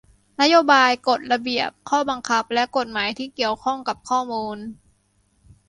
[0.41, 4.57] นโยบาย กฎ ระเบียบ ข้อบังคับ และกฎหมายที่เกี่ยวข้องกับข้อมูล